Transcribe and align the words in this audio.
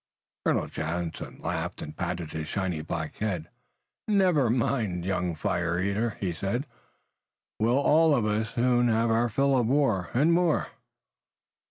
Colonel 0.43 0.65
Johnson 0.65 1.37
laughed 1.43 1.79
and 1.79 1.95
patted 1.95 2.31
his 2.31 2.47
shiny 2.47 2.81
black 2.81 3.17
head. 3.17 3.49
"Never 4.07 4.49
mind, 4.49 5.05
young 5.05 5.35
fire 5.35 5.79
eater," 5.79 6.17
he 6.19 6.33
said. 6.33 6.65
"We'll 7.59 7.77
all 7.77 8.15
of 8.15 8.25
us 8.25 8.55
soon 8.55 8.87
have 8.87 9.11
our 9.11 9.29
fill 9.29 9.55
of 9.55 9.67
war 9.67 10.09
and 10.15 10.33
more." 10.33 10.69